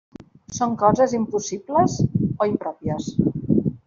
[0.59, 1.97] Són coses impossibles,
[2.31, 3.11] o impròpies.